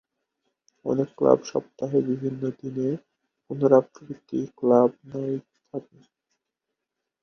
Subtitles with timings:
[0.85, 2.87] অনেক ক্লাব সপ্তাহের বিভিন্ন দিনে
[3.43, 5.99] পুনরাবৃত্তি "ক্লাব নাইট" থাকে।